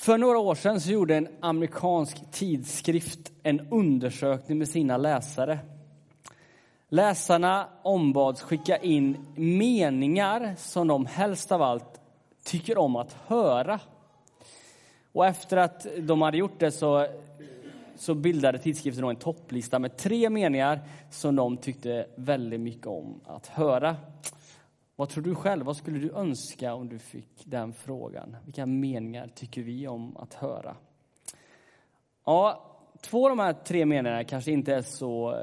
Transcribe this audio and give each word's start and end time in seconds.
För 0.00 0.18
några 0.18 0.38
år 0.38 0.54
sedan 0.54 0.80
så 0.80 0.90
gjorde 0.90 1.16
en 1.16 1.28
amerikansk 1.40 2.30
tidskrift 2.30 3.32
en 3.42 3.68
undersökning 3.70 4.58
med 4.58 4.68
sina 4.68 4.96
läsare. 4.96 5.58
Läsarna 6.88 7.68
ombads 7.82 8.42
skicka 8.42 8.76
in 8.76 9.26
meningar 9.34 10.54
som 10.58 10.86
de 10.86 11.06
helst 11.06 11.52
av 11.52 11.62
allt 11.62 12.00
tycker 12.44 12.78
om 12.78 12.96
att 12.96 13.12
höra. 13.26 13.80
Och 15.12 15.26
efter 15.26 15.56
att 15.56 15.86
de 15.98 16.22
hade 16.22 16.38
gjort 16.38 16.60
det 16.60 16.70
så, 16.70 17.06
så 17.96 18.14
bildade 18.14 18.58
tidskriften 18.58 19.04
en 19.04 19.16
topplista 19.16 19.78
med 19.78 19.96
tre 19.96 20.30
meningar 20.30 20.80
som 21.10 21.36
de 21.36 21.56
tyckte 21.56 22.06
väldigt 22.14 22.60
mycket 22.60 22.86
om 22.86 23.20
att 23.26 23.46
höra. 23.46 23.96
Vad 25.00 25.08
tror 25.08 25.24
du 25.24 25.34
själv? 25.34 25.66
Vad 25.66 25.76
skulle 25.76 25.98
du 25.98 26.12
önska 26.12 26.74
om 26.74 26.88
du 26.88 26.98
fick 26.98 27.44
den 27.44 27.72
frågan? 27.72 28.36
Vilka 28.44 28.66
meningar 28.66 29.28
tycker 29.34 29.62
vi 29.62 29.88
om 29.88 30.16
att 30.16 30.34
höra? 30.34 30.76
Ja, 32.24 32.64
två 33.00 33.24
av 33.24 33.36
de 33.36 33.38
här 33.42 33.52
tre 33.52 33.86
meningarna 33.86 34.24
kanske 34.24 34.50
inte 34.50 34.74
är 34.74 34.82
så, 34.82 35.36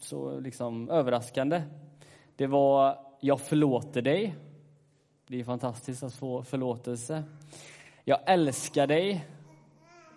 så 0.00 0.40
liksom 0.40 0.90
överraskande. 0.90 1.62
Det 2.36 2.46
var 2.46 2.98
jag 3.20 3.40
förlåter 3.40 4.02
dig. 4.02 4.34
Det 5.26 5.40
är 5.40 5.44
fantastiskt 5.44 6.02
att 6.02 6.14
få 6.14 6.42
förlåtelse. 6.42 7.24
Jag 8.04 8.20
älskar 8.26 8.86
dig. 8.86 9.26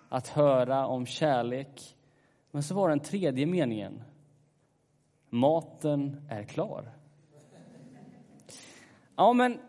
Att 0.09 0.28
höra 0.28 0.88
om 0.88 1.06
kärlek. 1.06 1.95
Men 2.52 2.64
så 2.64 2.76
var 2.76 2.90
den 2.90 3.00
tredje 3.00 3.45
meningen. 3.45 4.04
Maten 5.30 6.28
är 6.30 6.44
klar. 6.44 6.98
Ja, 9.18 9.34
men 9.34 9.60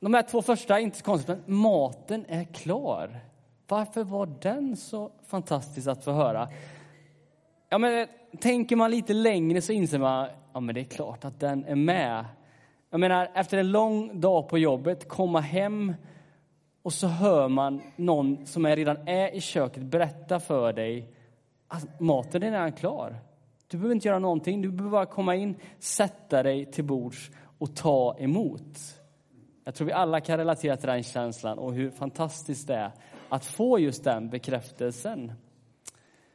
de 0.00 0.14
här 0.14 0.22
två 0.22 0.42
första 0.42 0.78
är 0.78 0.82
inte 0.82 0.96
så 0.96 1.04
konstigt, 1.04 1.38
men 1.46 1.56
maten 1.56 2.24
är 2.28 2.44
klar. 2.44 3.20
Varför 3.68 4.04
var 4.04 4.26
den 4.40 4.76
så 4.76 5.10
fantastisk 5.26 5.88
att 5.88 6.04
få 6.04 6.12
höra? 6.12 6.48
Ja, 7.68 7.78
men 7.78 8.06
tänker 8.40 8.76
man 8.76 8.90
lite 8.90 9.12
längre 9.12 9.60
så 9.60 9.72
inser 9.72 9.98
man 9.98 10.28
ja, 10.52 10.60
men 10.60 10.74
det 10.74 10.80
är 10.80 10.84
klart 10.84 11.24
att 11.24 11.40
den 11.40 11.64
är 11.64 11.74
med. 11.74 12.24
Jag 12.90 13.00
menar, 13.00 13.30
efter 13.34 13.58
en 13.58 13.70
lång 13.70 14.20
dag 14.20 14.48
på 14.48 14.58
jobbet, 14.58 15.08
komma 15.08 15.40
hem 15.40 15.94
och 16.82 16.92
så 16.92 17.06
hör 17.06 17.48
man 17.48 17.82
någon 17.96 18.46
som 18.46 18.66
är 18.66 18.76
redan 18.76 19.08
är 19.08 19.34
i 19.34 19.40
köket 19.40 19.82
berätta 19.82 20.40
för 20.40 20.72
dig 20.72 21.08
att 21.68 22.00
maten 22.00 22.42
är 22.42 22.50
redan 22.50 22.72
klar. 22.72 23.16
Du 23.68 23.76
behöver 23.76 23.94
inte 23.94 24.08
göra 24.08 24.18
någonting, 24.18 24.62
du 24.62 24.70
behöver 24.70 24.90
bara 24.90 25.06
komma 25.06 25.34
in, 25.34 25.54
sätta 25.78 26.42
dig 26.42 26.64
till 26.64 26.84
bords 26.84 27.30
och 27.62 27.76
ta 27.76 28.16
emot. 28.18 28.78
Jag 29.64 29.74
tror 29.74 29.86
vi 29.86 29.92
alla 29.92 30.20
kan 30.20 30.38
relatera 30.38 30.76
till 30.76 30.88
den 30.88 31.02
känslan 31.02 31.58
och 31.58 31.74
hur 31.74 31.90
fantastiskt 31.90 32.66
det 32.66 32.74
är 32.74 32.92
att 33.28 33.44
få 33.44 33.78
just 33.78 34.04
den 34.04 34.30
bekräftelsen. 34.30 35.32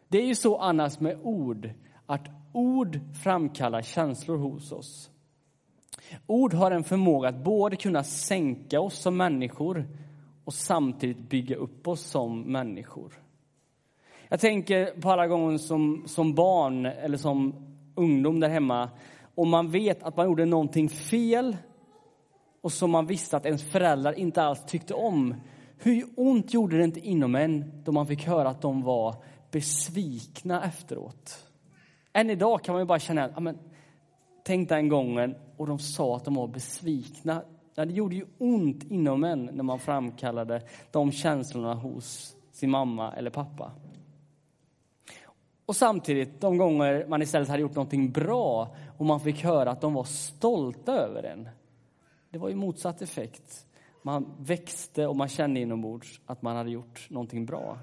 Det 0.07 0.17
är 0.17 0.25
ju 0.25 0.35
så 0.35 0.57
annars 0.57 0.99
med 0.99 1.19
ord, 1.23 1.69
att 2.05 2.27
ord 2.53 2.99
framkallar 3.23 3.81
känslor 3.81 4.37
hos 4.37 4.71
oss. 4.71 5.09
Ord 6.27 6.53
har 6.53 6.71
en 6.71 6.83
förmåga 6.83 7.29
att 7.29 7.43
både 7.43 7.75
kunna 7.75 8.03
sänka 8.03 8.81
oss 8.81 8.97
som 8.97 9.17
människor 9.17 9.87
och 10.43 10.53
samtidigt 10.53 11.29
bygga 11.29 11.55
upp 11.55 11.87
oss 11.87 12.01
som 12.01 12.41
människor. 12.41 13.13
Jag 14.29 14.39
tänker 14.39 15.01
på 15.01 15.11
alla 15.11 15.27
gånger 15.27 15.57
som, 15.57 16.03
som 16.05 16.35
barn 16.35 16.85
eller 16.85 17.17
som 17.17 17.55
ungdom 17.95 18.39
där 18.39 18.49
hemma 18.49 18.89
och 19.37 19.47
man 19.47 19.71
vet 19.71 20.03
att 20.03 20.17
man 20.17 20.25
gjorde 20.25 20.45
någonting 20.45 20.89
fel 20.89 21.57
och 22.61 22.71
som 22.71 22.91
man 22.91 23.05
visste 23.05 23.37
att 23.37 23.45
ens 23.45 23.63
föräldrar 23.63 24.13
inte 24.13 24.43
alls 24.43 24.65
tyckte 24.65 24.93
om. 24.93 25.35
Hur 25.77 26.05
ont 26.15 26.53
gjorde 26.53 26.77
det 26.77 26.83
inte 26.83 26.99
inom 26.99 27.35
en 27.35 27.81
då 27.83 27.91
man 27.91 28.07
fick 28.07 28.27
höra 28.27 28.49
att 28.49 28.61
de 28.61 28.81
var 28.81 29.15
besvikna 29.51 30.63
efteråt? 30.63 31.49
Än 32.13 32.29
idag 32.29 32.63
kan 32.63 32.73
man 32.73 32.81
ju 32.81 32.85
bara 32.85 32.99
känna, 32.99 33.29
ja, 33.33 33.39
men, 33.39 33.57
tänk 34.43 34.69
den 34.69 34.89
gången 34.89 35.35
och 35.57 35.67
de 35.67 35.79
sa 35.79 36.15
att 36.15 36.25
de 36.25 36.35
var 36.35 36.47
besvikna. 36.47 37.41
Ja, 37.75 37.85
det 37.85 37.93
gjorde 37.93 38.15
ju 38.15 38.25
ont 38.37 38.83
inom 38.83 39.23
en 39.23 39.45
när 39.45 39.63
man 39.63 39.79
framkallade 39.79 40.61
de 40.91 41.11
känslorna 41.11 41.73
hos 41.73 42.35
sin 42.51 42.69
mamma 42.69 43.13
eller 43.13 43.29
pappa. 43.29 43.71
Och 45.67 45.75
samtidigt, 45.75 46.41
de 46.41 46.57
gånger 46.57 47.05
man 47.07 47.21
istället 47.21 47.49
hade 47.49 47.61
gjort 47.61 47.75
någonting 47.75 48.11
bra 48.11 48.75
och 48.97 49.05
man 49.05 49.19
fick 49.19 49.43
höra 49.43 49.71
att 49.71 49.81
de 49.81 49.93
var 49.93 50.03
stolta 50.03 50.91
över 50.91 51.23
en. 51.23 51.49
Det 52.29 52.37
var 52.37 52.49
ju 52.49 52.55
motsatt 52.55 53.01
effekt. 53.01 53.65
Man 54.01 54.35
växte 54.39 55.07
och 55.07 55.15
man 55.15 55.27
kände 55.27 55.59
inombords 55.59 56.21
att 56.25 56.41
man 56.41 56.55
hade 56.55 56.71
gjort 56.71 57.07
någonting 57.09 57.45
bra. 57.45 57.79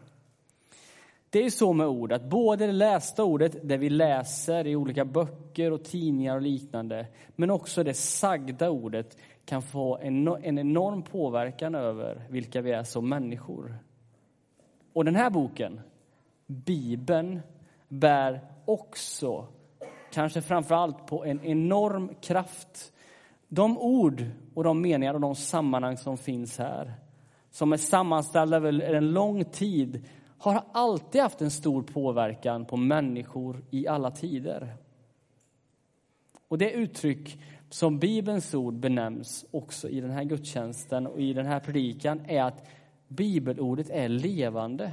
Det 1.30 1.38
är 1.38 1.42
ju 1.42 1.50
så 1.50 1.72
med 1.72 1.86
ord, 1.86 2.12
att 2.12 2.24
både 2.24 2.66
det 2.66 2.72
lästa 2.72 3.24
ordet, 3.24 3.56
det 3.68 3.76
vi 3.76 3.90
läser 3.90 4.66
i 4.66 4.76
olika 4.76 5.04
böcker 5.04 5.70
och 5.70 5.84
tidningar 5.84 6.34
och 6.34 6.42
liknande, 6.42 7.06
men 7.36 7.50
också 7.50 7.84
det 7.84 7.94
sagda 7.94 8.70
ordet 8.70 9.16
kan 9.44 9.62
få 9.62 9.98
en, 9.98 10.28
en 10.28 10.58
enorm 10.58 11.02
påverkan 11.02 11.74
över 11.74 12.26
vilka 12.30 12.60
vi 12.60 12.72
är 12.72 12.82
som 12.82 13.08
människor. 13.08 13.78
Och 14.92 15.04
den 15.04 15.16
här 15.16 15.30
boken, 15.30 15.80
Bibeln, 16.46 17.40
bär 18.00 18.40
också, 18.64 19.46
kanske 20.12 20.40
framför 20.40 20.74
allt 20.74 21.06
på 21.06 21.24
en 21.24 21.44
enorm 21.44 22.10
kraft. 22.20 22.92
De 23.48 23.78
ord 23.78 24.24
och 24.54 24.64
de 24.64 24.80
meningar 24.80 25.14
och 25.14 25.20
de 25.20 25.34
sammanhang 25.34 25.96
som 25.96 26.18
finns 26.18 26.58
här, 26.58 26.94
som 27.50 27.72
är 27.72 27.76
sammanställda 27.76 28.56
över 28.56 28.80
en 28.80 29.12
lång 29.12 29.44
tid, 29.44 30.04
har 30.38 30.62
alltid 30.72 31.20
haft 31.20 31.40
en 31.40 31.50
stor 31.50 31.82
påverkan 31.82 32.64
på 32.64 32.76
människor 32.76 33.64
i 33.70 33.88
alla 33.88 34.10
tider. 34.10 34.76
Och 36.48 36.58
det 36.58 36.70
uttryck 36.70 37.38
som 37.70 37.98
Bibelns 37.98 38.54
ord 38.54 38.74
benämns 38.74 39.46
också 39.50 39.88
i 39.88 40.00
den 40.00 40.10
här 40.10 40.24
gudstjänsten 40.24 41.06
och 41.06 41.20
i 41.20 41.32
den 41.32 41.46
här 41.46 41.60
predikan 41.60 42.20
är 42.28 42.42
att 42.42 42.66
bibelordet 43.08 43.90
är 43.90 44.08
levande 44.08 44.92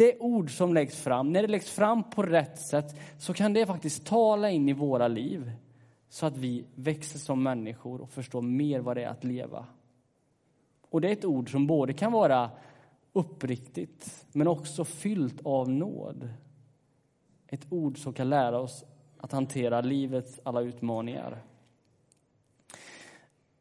det 0.00 0.18
ord 0.18 0.56
som 0.56 0.74
läggs 0.74 0.96
fram, 1.02 1.32
när 1.32 1.42
det 1.42 1.48
läggs 1.48 1.70
fram 1.70 2.10
på 2.10 2.22
rätt 2.22 2.58
sätt 2.60 2.96
så 3.18 3.34
kan 3.34 3.52
det 3.52 3.66
faktiskt 3.66 4.06
tala 4.06 4.50
in 4.50 4.68
i 4.68 4.72
våra 4.72 5.08
liv 5.08 5.52
så 6.08 6.26
att 6.26 6.36
vi 6.36 6.64
växer 6.74 7.18
som 7.18 7.42
människor 7.42 8.00
och 8.00 8.10
förstår 8.10 8.42
mer 8.42 8.80
vad 8.80 8.96
det 8.96 9.04
är 9.04 9.08
att 9.08 9.24
leva. 9.24 9.66
Och 10.90 11.00
det 11.00 11.08
är 11.08 11.12
ett 11.12 11.24
ord 11.24 11.50
som 11.50 11.66
både 11.66 11.92
kan 11.92 12.12
vara 12.12 12.50
uppriktigt 13.12 14.26
men 14.32 14.48
också 14.48 14.84
fyllt 14.84 15.46
av 15.46 15.70
nåd. 15.70 16.28
Ett 17.48 17.66
ord 17.70 17.98
som 17.98 18.12
kan 18.12 18.28
lära 18.28 18.58
oss 18.58 18.84
att 19.18 19.32
hantera 19.32 19.80
livets 19.80 20.40
alla 20.42 20.60
utmaningar. 20.60 21.42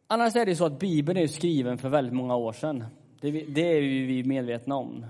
Annars 0.07 0.35
är 0.35 0.45
det 0.45 0.55
så 0.55 0.65
att 0.65 0.79
Bibeln 0.79 1.19
är 1.19 1.27
skriven 1.27 1.77
för 1.77 1.89
väldigt 1.89 2.13
många 2.13 2.35
år 2.35 2.53
sedan. 2.53 2.85
Det, 3.21 3.31
det 3.31 3.61
är 3.61 3.81
vi 3.81 4.23
medvetna 4.23 4.75
om. 4.75 5.05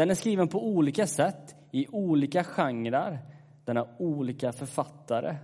Den 0.00 0.10
är 0.10 0.14
skriven 0.14 0.48
på 0.48 0.66
olika 0.66 1.06
sätt, 1.06 1.54
i 1.70 1.86
olika 1.88 2.44
genrer. 2.44 3.18
Den 3.64 3.76
har 3.76 3.88
olika 3.98 4.52
författare. 4.52 5.36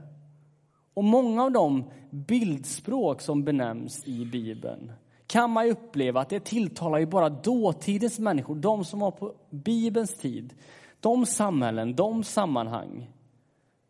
Och 0.94 1.04
många 1.04 1.42
av 1.42 1.52
de 1.52 1.84
bildspråk 2.10 3.20
som 3.20 3.44
benämns 3.44 4.04
i 4.06 4.24
Bibeln 4.24 4.92
kan 5.26 5.50
man 5.50 5.70
uppleva 5.70 6.20
att 6.20 6.28
det 6.28 6.44
tilltalar 6.44 6.98
ju 6.98 7.06
bara 7.06 7.28
dåtidens 7.28 8.18
människor, 8.18 8.54
de 8.54 8.84
som 8.84 9.00
var 9.00 9.10
på 9.10 9.34
Bibelns 9.50 10.14
tid. 10.14 10.54
De 11.00 11.26
samhällen, 11.26 11.96
de 11.96 12.24
sammanhang. 12.24 13.10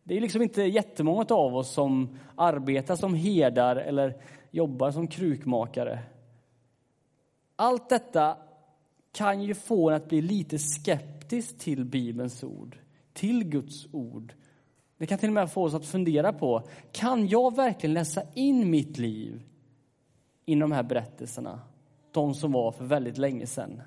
Det 0.03 0.17
är 0.17 0.21
liksom 0.21 0.41
inte 0.41 0.61
jättemånga 0.61 1.25
av 1.29 1.55
oss 1.55 1.71
som 1.71 2.17
arbetar 2.35 2.95
som 2.95 3.13
herdar 3.13 3.75
eller 3.75 4.15
jobbar 4.51 4.91
som 4.91 5.07
krukmakare. 5.07 5.99
Allt 7.55 7.89
detta 7.89 8.37
kan 9.11 9.41
ju 9.41 9.53
få 9.53 9.89
en 9.89 9.95
att 9.95 10.09
bli 10.09 10.21
lite 10.21 10.59
skeptisk 10.59 11.57
till 11.57 11.85
Bibelns 11.85 12.43
ord, 12.43 12.77
till 13.13 13.43
Guds 13.43 13.87
ord. 13.91 14.33
Det 14.97 15.05
kan 15.05 15.17
till 15.17 15.29
och 15.29 15.33
med 15.33 15.51
få 15.51 15.63
oss 15.63 15.73
att 15.73 15.85
fundera 15.85 16.33
på, 16.33 16.67
kan 16.91 17.27
jag 17.27 17.55
verkligen 17.55 17.93
läsa 17.93 18.21
in 18.33 18.69
mitt 18.69 18.97
liv 18.97 19.43
i 20.45 20.55
de 20.55 20.71
här 20.71 20.83
berättelserna? 20.83 21.59
De 22.11 22.33
som 22.33 22.51
var 22.51 22.71
för 22.71 22.85
väldigt 22.85 23.17
länge 23.17 23.47
sedan. 23.47 23.81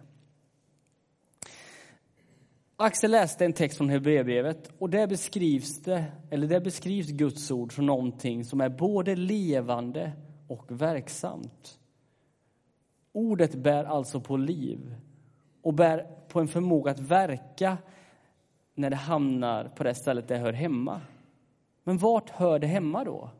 Axel 2.77 3.11
läste 3.11 3.45
en 3.45 3.53
text 3.53 3.77
från 3.77 3.89
Hebreerbrevet 3.89 4.73
och 4.79 4.91
där 4.91 5.07
beskrivs, 5.07 5.83
det, 5.83 6.05
eller 6.31 6.47
där 6.47 6.61
beskrivs 6.61 7.09
Guds 7.09 7.51
ord 7.51 7.75
som 7.75 7.87
någonting 7.87 8.45
som 8.45 8.61
är 8.61 8.69
både 8.69 9.17
levande 9.17 10.13
och 10.49 10.81
verksamt. 10.81 11.79
Ordet 13.13 13.55
bär 13.55 13.85
alltså 13.85 14.21
på 14.21 14.37
liv 14.37 14.95
och 15.63 15.75
bär 15.75 16.07
på 16.29 16.41
en 16.41 16.49
förmåga 16.49 16.91
att 16.91 17.01
verka 17.01 17.79
när 18.75 18.91
det 18.91 18.97
hamnar 18.97 19.65
på 19.65 19.85
det 19.85 19.95
stället 19.95 20.29
det 20.29 20.39
hör 20.39 20.53
hemma. 20.53 21.01
Men 21.85 21.99
vart 21.99 22.31
hör 22.31 22.59
det 22.59 22.67
hemma 22.67 23.05
då? 23.05 23.31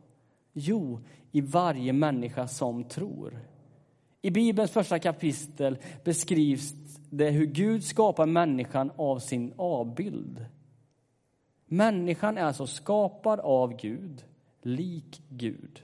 Jo, 0.53 0.99
i 1.31 1.41
varje 1.41 1.93
människa 1.93 2.47
som 2.47 2.83
tror. 2.83 3.39
I 4.21 4.31
Bibelns 4.31 4.71
första 4.71 4.99
kapitel 4.99 5.77
beskrivs 6.03 6.73
det 7.09 7.29
hur 7.29 7.45
Gud 7.45 7.83
skapar 7.83 8.25
människan 8.25 8.91
av 8.95 9.19
sin 9.19 9.53
avbild. 9.55 10.45
Människan 11.65 12.37
är 12.37 12.43
alltså 12.43 12.67
skapad 12.67 13.39
av 13.39 13.77
Gud, 13.77 14.25
lik 14.61 15.21
Gud. 15.29 15.81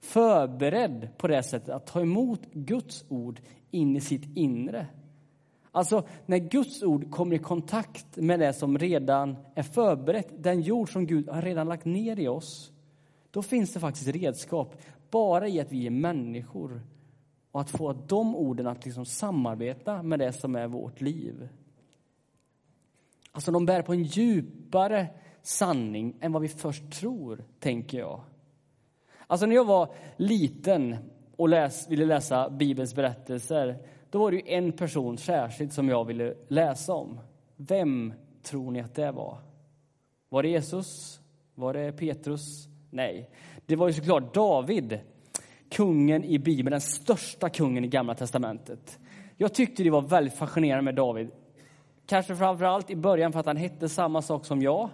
Förberedd 0.00 1.08
på 1.16 1.28
det 1.28 1.42
sättet 1.42 1.68
att 1.68 1.86
ta 1.86 2.00
emot 2.00 2.40
Guds 2.52 3.04
ord 3.08 3.40
in 3.70 3.96
i 3.96 4.00
sitt 4.00 4.36
inre. 4.36 4.86
Alltså, 5.72 6.06
när 6.26 6.38
Guds 6.38 6.82
ord 6.82 7.10
kommer 7.10 7.36
i 7.36 7.38
kontakt 7.38 8.16
med 8.16 8.40
det 8.40 8.52
som 8.52 8.78
redan 8.78 9.36
är 9.54 9.62
förberett, 9.62 10.28
den 10.38 10.60
jord 10.60 10.92
som 10.92 11.06
Gud 11.06 11.28
har 11.28 11.42
redan 11.42 11.68
lagt 11.68 11.84
ner 11.84 12.18
i 12.18 12.28
oss, 12.28 12.72
då 13.30 13.42
finns 13.42 13.72
det 13.72 13.80
faktiskt 13.80 14.08
redskap 14.08 14.76
bara 15.10 15.48
i 15.48 15.60
att 15.60 15.72
vi 15.72 15.86
är 15.86 15.90
människor 15.90 16.82
och 17.52 17.60
att 17.60 17.70
få 17.70 17.92
de 17.92 18.36
orden 18.36 18.66
att 18.66 18.84
liksom 18.84 19.06
samarbeta 19.06 20.02
med 20.02 20.18
det 20.18 20.32
som 20.32 20.56
är 20.56 20.66
vårt 20.66 21.00
liv. 21.00 21.48
Alltså, 23.32 23.52
de 23.52 23.66
bär 23.66 23.82
på 23.82 23.92
en 23.92 24.02
djupare 24.02 25.06
sanning 25.42 26.16
än 26.20 26.32
vad 26.32 26.42
vi 26.42 26.48
först 26.48 26.92
tror, 26.92 27.44
tänker 27.60 27.98
jag. 27.98 28.20
Alltså, 29.26 29.46
när 29.46 29.54
jag 29.54 29.64
var 29.64 29.94
liten 30.16 30.96
och 31.36 31.48
läs, 31.48 31.88
ville 31.88 32.04
läsa 32.04 32.50
Bibelns 32.50 32.94
berättelser 32.94 33.78
då 34.10 34.18
var 34.18 34.30
det 34.30 34.36
ju 34.36 34.42
en 34.46 34.72
person 34.72 35.18
särskilt 35.18 35.72
som 35.72 35.88
jag 35.88 36.04
ville 36.04 36.34
läsa 36.48 36.94
om. 36.94 37.20
Vem 37.56 38.12
tror 38.42 38.70
ni 38.70 38.80
att 38.80 38.94
det 38.94 39.12
var? 39.12 39.38
Var 40.28 40.42
det 40.42 40.48
Jesus? 40.48 41.20
Var 41.54 41.72
det 41.72 41.92
Petrus? 41.92 42.68
Nej, 42.90 43.30
det 43.66 43.76
var 43.76 43.88
ju 43.88 43.94
såklart 43.94 44.34
David, 44.34 45.00
kungen 45.70 46.24
i 46.24 46.38
Bibeln, 46.38 46.70
den 46.70 46.80
största 46.80 47.48
kungen 47.48 47.84
i 47.84 47.88
Gamla 47.88 48.14
testamentet. 48.14 48.98
Jag 49.36 49.54
tyckte 49.54 49.82
det 49.82 49.90
var 49.90 50.02
väldigt 50.02 50.34
fascinerande 50.34 50.82
med 50.82 50.94
David. 50.94 51.30
Kanske 52.06 52.36
framför 52.36 52.64
allt 52.64 52.90
i 52.90 52.96
början 52.96 53.32
för 53.32 53.40
att 53.40 53.46
han 53.46 53.56
hette 53.56 53.88
samma 53.88 54.22
sak 54.22 54.46
som 54.46 54.62
jag, 54.62 54.90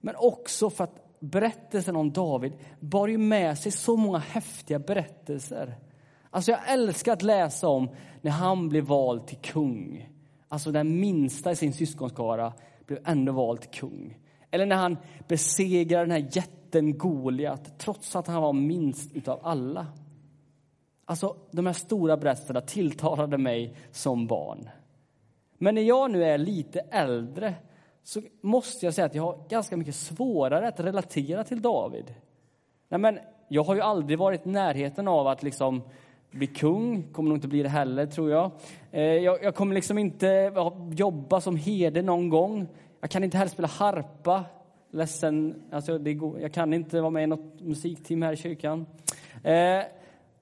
men 0.00 0.14
också 0.18 0.70
för 0.70 0.84
att 0.84 1.20
berättelsen 1.20 1.96
om 1.96 2.12
David 2.12 2.52
bar 2.80 3.08
ju 3.08 3.18
med 3.18 3.58
sig 3.58 3.72
så 3.72 3.96
många 3.96 4.18
häftiga 4.18 4.78
berättelser. 4.78 5.74
Alltså 6.30 6.50
jag 6.50 6.72
älskar 6.72 7.12
att 7.12 7.22
läsa 7.22 7.68
om 7.68 7.88
när 8.20 8.30
han 8.30 8.68
blev 8.68 8.84
vald 8.84 9.26
till 9.26 9.38
kung. 9.38 10.08
Alltså 10.48 10.72
den 10.72 11.00
minsta 11.00 11.52
i 11.52 11.56
sin 11.56 11.72
syskonskara 11.72 12.52
blev 12.86 12.98
ändå 13.04 13.32
vald 13.32 13.60
till 13.60 13.70
kung. 13.70 14.18
Eller 14.50 14.66
när 14.66 14.76
han 14.76 14.96
besegrar 15.28 16.00
den 16.00 16.10
här 16.10 16.28
jätten 16.32 16.98
Goliat 16.98 17.78
trots 17.78 18.16
att 18.16 18.26
han 18.26 18.42
var 18.42 18.52
minst 18.52 19.12
utav 19.12 19.40
alla. 19.42 19.86
Alltså 21.04 21.36
de 21.50 21.66
här 21.66 21.72
stora 21.72 22.16
berättelserna 22.16 22.60
tilltalade 22.60 23.38
mig 23.38 23.76
som 23.90 24.26
barn. 24.26 24.68
Men 25.58 25.74
när 25.74 25.82
jag 25.82 26.10
nu 26.10 26.24
är 26.24 26.38
lite 26.38 26.80
äldre 26.80 27.54
så 28.02 28.22
måste 28.40 28.86
jag 28.86 28.94
säga 28.94 29.06
att 29.06 29.14
jag 29.14 29.22
har 29.22 29.48
ganska 29.48 29.76
mycket 29.76 29.94
svårare 29.94 30.68
att 30.68 30.80
relatera 30.80 31.44
till 31.44 31.62
David. 31.62 32.14
Nej, 32.88 33.00
men 33.00 33.18
jag 33.48 33.64
har 33.64 33.74
ju 33.74 33.80
aldrig 33.80 34.18
varit 34.18 34.46
i 34.46 34.48
närheten 34.48 35.08
av 35.08 35.26
att 35.26 35.42
liksom 35.42 35.82
bli 36.30 36.46
kung, 36.46 37.02
kommer 37.12 37.28
nog 37.28 37.36
inte 37.36 37.48
bli 37.48 37.62
det 37.62 37.68
heller 37.68 38.06
tror 38.06 38.30
jag. 38.30 38.50
Eh, 38.90 39.02
jag, 39.02 39.42
jag 39.42 39.54
kommer 39.54 39.74
liksom 39.74 39.98
inte 39.98 40.52
jobba 40.92 41.40
som 41.40 41.56
herde 41.56 42.02
någon 42.02 42.28
gång. 42.28 42.68
Jag 43.00 43.10
kan 43.10 43.24
inte 43.24 43.38
heller 43.38 43.50
spela 43.50 43.68
harpa. 43.68 44.44
Ledsen, 44.92 45.62
alltså 45.70 45.98
det 45.98 46.14
går, 46.14 46.40
jag 46.40 46.52
kan 46.52 46.74
inte 46.74 47.00
vara 47.00 47.10
med 47.10 47.24
i 47.24 47.26
något 47.26 47.60
musikteam 47.60 48.22
här 48.22 48.32
i 48.32 48.36
kyrkan. 48.36 48.86
Eh, 49.44 49.82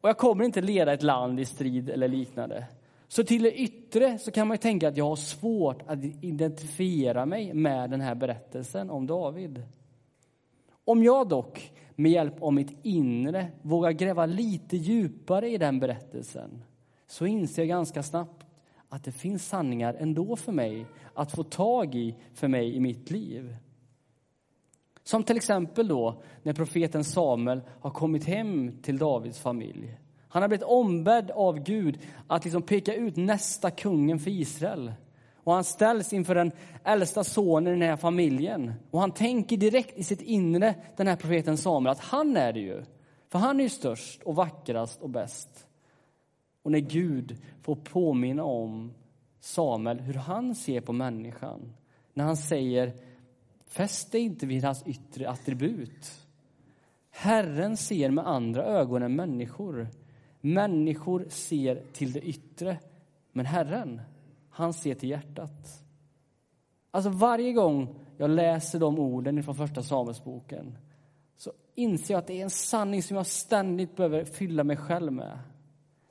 och 0.00 0.08
jag 0.08 0.18
kommer 0.18 0.44
inte 0.44 0.60
leda 0.60 0.92
ett 0.92 1.02
land 1.02 1.40
i 1.40 1.44
strid 1.44 1.90
eller 1.90 2.08
liknande. 2.08 2.66
Så 3.08 3.24
till 3.24 3.42
det 3.42 3.60
yttre 3.60 4.18
så 4.18 4.30
kan 4.30 4.48
man 4.48 4.58
tänka 4.58 4.88
att 4.88 4.96
jag 4.96 5.04
har 5.04 5.16
svårt 5.16 5.82
att 5.86 5.98
identifiera 6.20 7.26
mig 7.26 7.54
med 7.54 7.90
den 7.90 8.00
här 8.00 8.14
berättelsen 8.14 8.90
om 8.90 9.06
David. 9.06 9.62
Om 10.84 11.02
jag 11.04 11.28
dock 11.28 11.72
med 11.98 12.12
hjälp 12.12 12.42
av 12.42 12.52
mitt 12.52 12.78
inre 12.82 13.46
vågar 13.62 13.92
gräva 13.92 14.26
lite 14.26 14.76
djupare 14.76 15.48
i 15.48 15.58
den 15.58 15.80
berättelsen 15.80 16.64
så 17.06 17.26
inser 17.26 17.62
jag 17.62 17.68
ganska 17.68 18.02
snabbt 18.02 18.46
att 18.88 19.04
det 19.04 19.12
finns 19.12 19.48
sanningar 19.48 19.94
ändå 19.94 20.36
för 20.36 20.52
mig 20.52 20.86
att 21.14 21.32
få 21.32 21.42
tag 21.42 21.94
i 21.94 22.16
för 22.34 22.48
mig 22.48 22.76
i 22.76 22.80
mitt 22.80 23.10
liv. 23.10 23.56
Som 25.02 25.22
till 25.22 25.36
exempel 25.36 25.88
då 25.88 26.22
när 26.42 26.52
profeten 26.52 27.04
Samuel 27.04 27.60
har 27.80 27.90
kommit 27.90 28.24
hem 28.24 28.72
till 28.82 28.98
Davids 28.98 29.38
familj. 29.38 29.98
Han 30.28 30.42
har 30.42 30.48
blivit 30.48 30.66
ombedd 30.66 31.30
av 31.30 31.58
Gud 31.58 31.98
att 32.26 32.44
liksom 32.44 32.62
peka 32.62 32.94
ut 32.94 33.16
nästa 33.16 33.70
kungen 33.70 34.18
för 34.18 34.30
Israel. 34.30 34.92
Och 35.48 35.54
han 35.54 35.64
ställs 35.64 36.12
inför 36.12 36.34
den 36.34 36.52
äldsta 36.84 37.24
sonen 37.24 37.74
i 37.74 37.78
den 37.78 37.88
här 37.88 37.96
familjen. 37.96 38.72
Och 38.90 39.00
han 39.00 39.10
tänker 39.10 39.56
direkt 39.56 39.98
i 39.98 40.04
sitt 40.04 40.20
inre, 40.20 40.74
den 40.96 41.06
här 41.06 41.16
profeten 41.16 41.56
Samuel, 41.56 41.92
att 41.92 42.00
han 42.00 42.36
är 42.36 42.52
det 42.52 42.60
ju. 42.60 42.84
För 43.28 43.38
han 43.38 43.60
är 43.60 43.64
ju 43.64 43.68
störst 43.68 44.22
och 44.22 44.34
vackrast 44.34 45.02
och 45.02 45.10
bäst. 45.10 45.66
Och 46.62 46.72
när 46.72 46.78
Gud 46.78 47.36
får 47.62 47.76
påminna 47.76 48.44
om 48.44 48.92
Samuel 49.40 50.00
hur 50.00 50.14
han 50.14 50.54
ser 50.54 50.80
på 50.80 50.92
människan. 50.92 51.72
När 52.14 52.24
han 52.24 52.36
säger, 52.36 52.92
fäst 53.66 54.12
dig 54.12 54.20
inte 54.20 54.46
vid 54.46 54.64
hans 54.64 54.86
yttre 54.86 55.30
attribut. 55.30 56.26
Herren 57.10 57.76
ser 57.76 58.10
med 58.10 58.26
andra 58.26 58.64
ögon 58.64 59.02
än 59.02 59.16
människor. 59.16 59.88
Människor 60.40 61.26
ser 61.28 61.82
till 61.92 62.12
det 62.12 62.20
yttre, 62.20 62.76
men 63.32 63.46
Herren 63.46 64.00
han 64.58 64.72
ser 64.72 64.94
till 64.94 65.08
hjärtat. 65.08 65.84
Alltså 66.90 67.10
varje 67.10 67.52
gång 67.52 67.94
jag 68.16 68.30
läser 68.30 68.78
de 68.78 68.98
orden 68.98 69.42
från 69.42 69.54
första 69.54 69.82
Samuelsboken 69.82 70.78
så 71.36 71.52
inser 71.74 72.14
jag 72.14 72.18
att 72.18 72.26
det 72.26 72.40
är 72.40 72.42
en 72.42 72.50
sanning 72.50 73.02
som 73.02 73.16
jag 73.16 73.26
ständigt 73.26 73.96
behöver 73.96 74.24
fylla 74.24 74.64
mig 74.64 74.76
själv 74.76 75.12
med. 75.12 75.38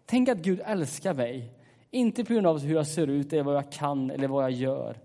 Tänk 0.06 0.30
att 0.30 0.38
Gud 0.38 0.62
älskar 0.66 1.14
mig, 1.14 1.54
inte 1.92 2.26
på 2.26 2.34
grund 2.34 2.48
av 2.48 2.60
hur 2.60 2.76
jag 2.76 2.88
ser 2.88 3.08
ut 3.08 3.34
eller 3.34 3.44
vad 3.44 3.56
jag 3.56 3.72
kan 3.72 4.12
eller 4.12 4.28
vad 4.28 4.44
jag 4.44 4.52
gör, 4.52 4.98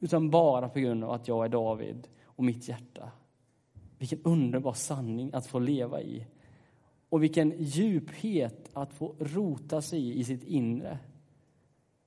utan 0.00 0.30
bara 0.30 0.68
på 0.68 0.78
grund 0.78 1.04
av 1.04 1.10
att 1.10 1.28
jag 1.28 1.44
är 1.44 1.48
David 1.48 2.08
och 2.24 2.44
mitt 2.44 2.68
hjärta. 2.68 3.10
Vilken 3.98 4.22
underbar 4.22 4.72
sanning 4.72 5.30
att 5.32 5.46
få 5.46 5.58
leva 5.58 6.00
i. 6.00 6.26
Och 7.08 7.22
vilken 7.22 7.54
djuphet 7.58 8.70
att 8.72 8.92
få 8.92 9.14
rota 9.18 9.82
sig 9.82 10.00
i, 10.00 10.18
i 10.18 10.24
sitt 10.24 10.44
inre. 10.44 10.98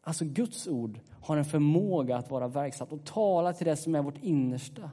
Alltså 0.02 0.26
Guds 0.26 0.68
ord 0.68 1.00
har 1.22 1.38
en 1.38 1.46
förmåga 1.46 2.18
att 2.18 2.32
vara 2.32 2.48
verksamt 2.48 2.92
och 2.92 3.06
tala 3.06 3.54
till 3.54 3.68
det 3.68 3.76
som 3.76 3.96
är 3.96 4.02
vårt 4.02 4.24
innersta. 4.24 4.92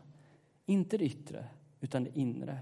Inte 0.67 0.99
det 0.99 1.05
yttre, 1.05 1.45
utan 1.81 2.05
det 2.05 2.19
inre. 2.19 2.59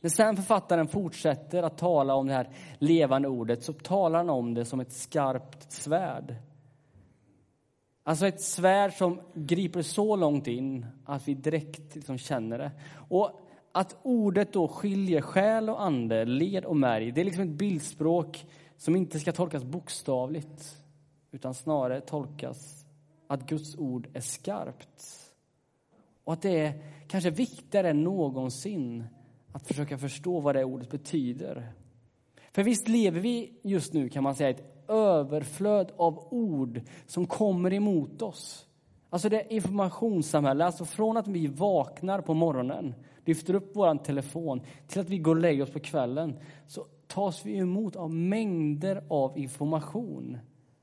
När 0.00 0.10
sen 0.10 0.36
författaren 0.36 0.88
fortsätter 0.88 1.62
att 1.62 1.78
tala 1.78 2.14
om 2.14 2.26
det 2.26 2.32
här 2.32 2.48
levande 2.78 3.28
ordet 3.28 3.64
så 3.64 3.72
talar 3.72 4.18
han 4.18 4.30
om 4.30 4.54
det 4.54 4.64
som 4.64 4.80
ett 4.80 4.92
skarpt 4.92 5.72
svärd. 5.72 6.36
Alltså 8.02 8.26
ett 8.26 8.40
svärd 8.40 8.92
som 8.92 9.20
griper 9.34 9.82
så 9.82 10.16
långt 10.16 10.46
in 10.46 10.86
att 11.04 11.28
vi 11.28 11.34
direkt 11.34 11.94
liksom 11.94 12.18
känner 12.18 12.58
det. 12.58 12.70
Och 13.08 13.40
att 13.72 13.96
ordet 14.02 14.52
då 14.52 14.68
skiljer 14.68 15.20
själ 15.20 15.70
och 15.70 15.82
ande, 15.82 16.24
led 16.24 16.64
och 16.64 16.76
märg, 16.76 17.12
det 17.12 17.20
är 17.20 17.24
liksom 17.24 17.42
ett 17.42 17.58
bildspråk 17.58 18.46
som 18.80 18.96
inte 18.96 19.20
ska 19.20 19.32
tolkas 19.32 19.64
bokstavligt 19.64 20.76
utan 21.30 21.54
snarare 21.54 22.00
tolkas 22.00 22.84
att 23.26 23.46
Guds 23.46 23.78
ord 23.78 24.08
är 24.12 24.20
skarpt. 24.20 25.04
Och 26.24 26.32
att 26.32 26.42
det 26.42 26.60
är 26.60 26.82
kanske 27.08 27.30
viktigare 27.30 27.90
än 27.90 28.02
någonsin 28.02 29.04
att 29.52 29.66
försöka 29.66 29.98
förstå 29.98 30.40
vad 30.40 30.54
det 30.54 30.64
ordet 30.64 30.90
betyder. 30.90 31.72
För 32.52 32.62
visst 32.62 32.88
lever 32.88 33.20
vi 33.20 33.52
just 33.62 33.92
nu, 33.92 34.08
kan 34.08 34.22
man 34.22 34.34
säga, 34.34 34.50
ett 34.50 34.88
överflöd 34.88 35.92
av 35.96 36.28
ord 36.30 36.80
som 37.06 37.26
kommer 37.26 37.72
emot 37.72 38.22
oss. 38.22 38.66
Alltså 39.10 39.28
det 39.28 39.54
informationssamhälle, 39.54 40.64
alltså 40.64 40.84
från 40.84 41.16
att 41.16 41.28
vi 41.28 41.46
vaknar 41.46 42.20
på 42.20 42.34
morgonen, 42.34 42.94
lyfter 43.24 43.54
upp 43.54 43.70
vår 43.74 43.94
telefon, 43.94 44.60
till 44.86 45.00
att 45.00 45.08
vi 45.08 45.18
går 45.18 45.34
och 45.34 45.40
lägger 45.40 45.62
oss 45.62 45.70
på 45.70 45.80
kvällen, 45.80 46.38
så 46.66 46.86
tas 47.10 47.46
vi 47.46 47.56
emot 47.56 47.96
av 47.96 48.14
mängder 48.14 49.04
av 49.08 49.38
information. 49.38 50.38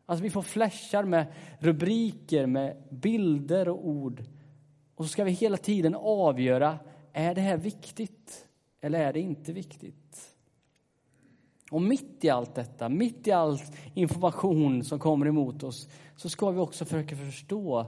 Alltså 0.05 0.23
vi 0.23 0.29
får 0.29 0.41
flashar 0.41 1.03
med 1.03 1.27
rubriker, 1.59 2.45
med 2.45 2.83
bilder 2.89 3.69
och 3.69 3.87
ord. 3.87 4.23
Och 4.95 5.05
så 5.05 5.09
ska 5.09 5.23
vi 5.23 5.31
hela 5.31 5.57
tiden 5.57 5.95
avgöra, 5.95 6.79
är 7.13 7.35
det 7.35 7.41
här 7.41 7.57
viktigt 7.57 8.47
eller 8.81 8.99
är 8.99 9.13
det 9.13 9.19
inte 9.19 9.53
viktigt? 9.53 10.33
Och 11.71 11.81
mitt 11.81 12.23
i 12.23 12.29
allt 12.29 12.55
detta, 12.55 12.89
mitt 12.89 13.27
i 13.27 13.31
all 13.31 13.59
information 13.93 14.83
som 14.83 14.99
kommer 14.99 15.25
emot 15.25 15.63
oss, 15.63 15.89
så 16.15 16.29
ska 16.29 16.51
vi 16.51 16.59
också 16.59 16.85
försöka 16.85 17.15
förstå 17.15 17.85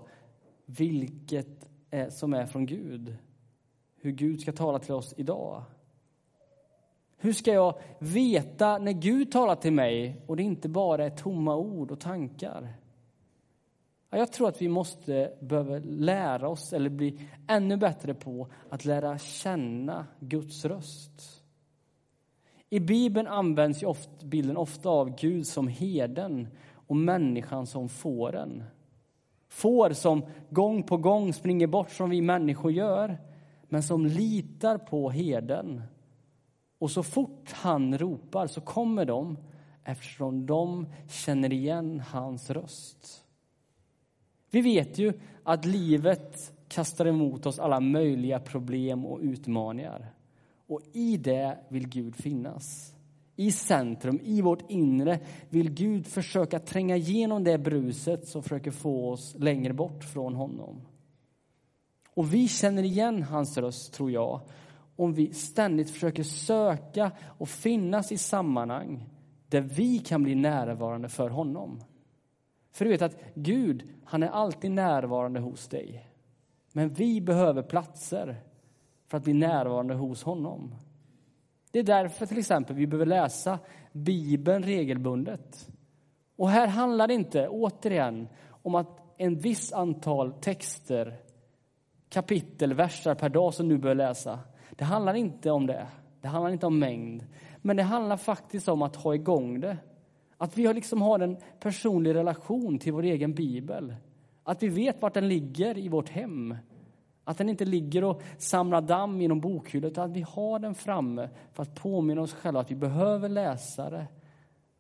vilket 0.65 1.69
som 2.10 2.34
är 2.34 2.46
från 2.46 2.65
Gud. 2.65 3.15
Hur 4.01 4.12
Gud 4.12 4.41
ska 4.41 4.51
tala 4.51 4.79
till 4.79 4.93
oss 4.93 5.13
idag. 5.17 5.63
Hur 7.21 7.33
ska 7.33 7.53
jag 7.53 7.79
veta 7.99 8.77
när 8.77 8.91
Gud 8.91 9.31
talar 9.31 9.55
till 9.55 9.73
mig 9.73 10.21
och 10.27 10.35
det 10.35 10.43
inte 10.43 10.69
bara 10.69 11.05
är 11.05 11.09
tomma 11.09 11.55
ord 11.55 11.91
och 11.91 11.99
tankar? 11.99 12.73
Jag 14.09 14.31
tror 14.31 14.47
att 14.47 14.61
vi 14.61 14.67
måste 14.67 15.33
behöva 15.39 15.79
lära 15.85 16.49
oss, 16.49 16.73
eller 16.73 16.89
bli 16.89 17.19
ännu 17.47 17.77
bättre 17.77 18.13
på, 18.13 18.47
att 18.69 18.85
lära 18.85 19.17
känna 19.17 20.05
Guds 20.19 20.65
röst. 20.65 21.43
I 22.69 22.79
Bibeln 22.79 23.27
används 23.27 23.83
ju 23.83 23.88
ofta, 23.88 24.25
bilden 24.25 24.57
ofta 24.57 24.89
av 24.89 25.15
Gud 25.15 25.47
som 25.47 25.67
herden 25.67 26.47
och 26.88 26.95
människan 26.95 27.67
som 27.67 27.89
fåren. 27.89 28.63
Får 29.47 29.89
som 29.89 30.25
gång 30.49 30.83
på 30.83 30.97
gång 30.97 31.33
springer 31.33 31.67
bort 31.67 31.91
som 31.91 32.09
vi 32.09 32.21
människor 32.21 32.71
gör, 32.71 33.17
men 33.63 33.83
som 33.83 34.05
litar 34.05 34.77
på 34.77 35.09
herden. 35.09 35.81
Och 36.79 36.91
så 36.91 37.03
fort 37.03 37.51
han 37.51 37.98
ropar 37.98 38.48
så 38.48 38.62
kommer 38.62 39.05
de 39.05 39.38
eftersom 39.83 40.45
de 40.45 40.88
känner 41.09 41.53
igen 41.53 42.00
hans 42.00 42.50
röst. 42.50 43.25
Vi 44.51 44.62
vet 44.62 44.98
ju 44.98 45.13
att 45.43 45.65
livet 45.65 46.53
kastar 46.67 47.05
emot 47.05 47.45
oss 47.45 47.59
alla 47.59 47.79
möjliga 47.79 48.39
problem 48.39 49.05
och 49.05 49.19
utmaningar. 49.21 50.13
Och 50.67 50.81
i 50.93 51.17
det 51.17 51.57
vill 51.69 51.88
Gud 51.88 52.15
finnas. 52.15 52.95
I 53.36 53.51
centrum, 53.51 54.19
i 54.24 54.41
vårt 54.41 54.71
inre, 54.71 55.19
vill 55.50 55.71
Gud 55.71 56.07
försöka 56.07 56.59
tränga 56.59 56.95
igenom 56.95 57.43
det 57.43 57.57
bruset 57.57 58.27
som 58.27 58.43
försöker 58.43 58.71
få 58.71 59.09
oss 59.12 59.36
längre 59.38 59.74
bort 59.74 60.03
från 60.03 60.36
honom. 60.36 60.81
Och 62.13 62.33
vi 62.33 62.48
känner 62.48 62.83
igen 62.83 63.24
hans 63.24 63.57
röst, 63.57 63.93
tror 63.93 64.12
jag, 64.12 64.41
om 65.00 65.13
vi 65.13 65.34
ständigt 65.34 65.89
försöker 65.89 66.24
söka 66.24 67.12
och 67.38 67.50
finnas 67.50 68.12
i 68.12 68.18
sammanhang 68.18 69.10
där 69.48 69.62
vi 69.62 70.00
kan 70.00 70.24
bli 70.24 70.36
närvarande 70.36 71.10
för 71.10 71.29
honom. 71.29 71.84
För 72.72 72.86
du 72.86 72.91
vet 72.91 73.01
att 73.01 73.18
Gud, 73.34 73.84
han 74.03 74.24
är 74.24 74.27
alltid 74.27 74.72
närvarande 74.72 75.39
hos 75.39 75.68
dig. 75.68 76.08
Men 76.74 76.89
vi 76.89 77.22
behöver 77.22 77.62
platser 77.62 78.41
för 79.08 79.18
att 79.18 79.24
bli 79.24 79.34
närvarande 79.34 79.94
hos 79.94 80.24
honom. 80.24 80.75
Det 81.72 81.79
är 81.79 81.84
därför 81.84 82.25
till 82.25 82.38
exempel 82.38 82.75
vi 82.75 82.88
behöver 82.88 83.06
läsa 83.06 83.60
Bibeln 83.91 84.63
regelbundet. 84.63 85.70
Och 86.36 86.50
här 86.50 86.68
handlar 86.68 87.08
det 87.08 87.13
inte, 87.13 87.48
återigen, 87.48 88.27
om 88.63 88.75
att 88.75 89.01
en 89.18 89.36
viss 89.36 89.74
antal 89.74 90.34
texter, 90.34 91.22
kapitel, 92.10 92.74
versar 92.74 93.15
per 93.15 93.29
dag 93.29 93.53
som 93.53 93.70
du 93.70 93.77
bör 93.77 93.96
läsa. 93.96 94.39
Det 94.79 94.86
handlar 94.86 95.13
inte 95.13 95.51
om 95.51 95.67
det. 95.67 95.88
Det 96.21 96.27
handlar 96.27 96.51
inte 96.51 96.65
om 96.65 96.79
mängd. 96.79 97.25
Men 97.62 97.77
det 97.77 97.83
handlar 97.83 98.17
faktiskt 98.17 98.67
om 98.67 98.81
att 98.81 98.95
ha 98.95 99.15
igång 99.15 99.59
det. 99.59 99.77
Att 100.38 100.57
vi 100.57 100.74
liksom 100.74 101.01
har 101.01 101.19
en 101.19 101.38
personlig 101.59 102.15
relation 102.15 102.79
till 102.79 102.93
vår 102.93 103.03
egen 103.03 103.33
bibel. 103.33 103.95
Att 104.43 104.63
vi 104.63 104.67
vet 104.67 105.01
vart 105.01 105.13
den 105.13 105.27
ligger 105.27 105.77
i 105.77 105.89
vårt 105.89 106.09
hem. 106.09 106.55
Att 107.24 107.38
den 107.38 107.50
inte 107.50 107.65
ligger 107.65 108.03
och 108.03 108.21
samlar 108.38 108.81
damm 108.81 109.21
i 109.21 109.27
någon 109.27 109.41
bokhylla, 109.41 109.88
utan 109.88 110.09
att 110.09 110.17
vi 110.17 110.21
har 110.21 110.59
den 110.59 110.75
framme 110.75 111.29
för 111.53 111.63
att 111.63 111.75
påminna 111.75 112.21
oss 112.21 112.33
själva 112.33 112.59
att 112.59 112.71
vi 112.71 112.75
behöver 112.75 113.29
läsa 113.29 113.89
det, 113.89 114.07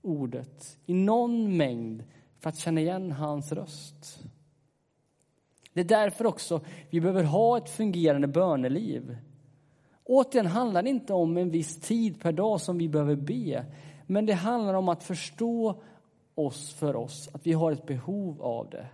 ordet, 0.01 0.77
i 0.85 0.93
någon 0.93 1.57
mängd 1.57 2.03
för 2.39 2.49
att 2.49 2.57
känna 2.57 2.81
igen 2.81 3.11
hans 3.11 3.51
röst. 3.51 4.23
Det 5.73 5.79
är 5.79 5.85
därför 5.85 6.25
också 6.25 6.61
vi 6.89 7.01
behöver 7.01 7.23
ha 7.23 7.57
ett 7.57 7.69
fungerande 7.69 8.27
böneliv. 8.27 9.17
Återigen 10.11 10.47
handlar 10.47 10.83
det 10.83 10.89
inte 10.89 11.13
om 11.13 11.37
en 11.37 11.49
viss 11.49 11.79
tid 11.79 12.21
per 12.21 12.31
dag 12.31 12.61
som 12.61 12.77
vi 12.77 12.89
behöver 12.89 13.15
be, 13.15 13.65
men 14.05 14.25
det 14.25 14.33
handlar 14.33 14.73
om 14.73 14.89
att 14.89 15.03
förstå 15.03 15.81
oss 16.35 16.73
för 16.73 16.95
oss, 16.95 17.29
att 17.33 17.47
vi 17.47 17.53
har 17.53 17.71
ett 17.71 17.85
behov 17.85 18.41
av 18.41 18.69
det. 18.69 18.87